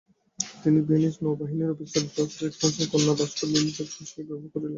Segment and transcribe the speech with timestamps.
[0.61, 4.69] তিনি ডেনিশ নৌবাহিনীর officer George জ্যাকবসনের কন্যা ভাস্কর লিলি জ্যাকবসনকে বিবাহ করেন।